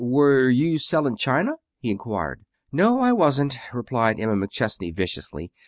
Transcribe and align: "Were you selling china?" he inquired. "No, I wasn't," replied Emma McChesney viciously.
"Were 0.03 0.49
you 0.49 0.79
selling 0.79 1.15
china?" 1.15 1.57
he 1.77 1.91
inquired. 1.91 2.43
"No, 2.71 3.01
I 3.01 3.13
wasn't," 3.13 3.55
replied 3.71 4.19
Emma 4.19 4.33
McChesney 4.33 4.91
viciously. 4.91 5.51